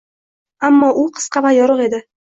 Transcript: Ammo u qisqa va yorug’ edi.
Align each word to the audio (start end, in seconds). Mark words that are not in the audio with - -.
Ammo 0.69 0.89
u 1.03 1.05
qisqa 1.19 1.45
va 1.49 1.53
yorug’ 1.59 1.85
edi. 1.89 2.05